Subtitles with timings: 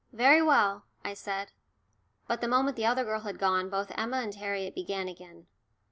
[0.13, 1.51] "Very well," I said.
[2.27, 5.45] But the moment the other girl had gone both Emma and Harriet began again.